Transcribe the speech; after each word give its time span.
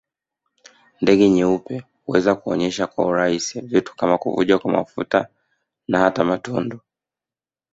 Ndege 1.01 1.29
nyeupe 1.29 1.83
huweza 2.05 2.35
kuonesha 2.35 2.87
kwa 2.87 3.05
urahisi 3.05 3.61
vitu 3.61 3.95
kama 3.95 4.17
kuvuja 4.17 4.57
kwa 4.59 4.71
mafuta 4.71 5.27
na 5.87 5.99
hata 5.99 6.23
matundu 6.23 6.79